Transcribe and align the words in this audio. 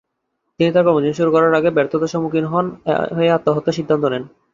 তিনি 0.59 0.69
তার 0.71 0.85
কর্মজীবন 0.85 1.17
শুরু 1.19 1.29
করার 1.31 1.57
আগে 1.59 1.69
ব্যর্থতার 1.77 2.11
সম্মুখীন 2.13 2.45
হয়ে 3.15 3.33
আত্মহত্যার 3.37 3.77
সিদ্ধান্ত 3.77 4.03
নেন। 4.05 4.23